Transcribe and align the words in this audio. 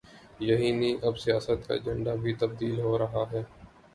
یہی 0.39 0.71
نہیں، 0.71 1.05
اب 1.05 1.19
سیاست 1.19 1.67
کا 1.67 1.73
ایجنڈا 1.73 2.15
بھی 2.15 2.33
تبدیل 2.33 2.79
ہو 2.79 2.97
رہا 2.97 3.23
ہے۔ 3.31 3.43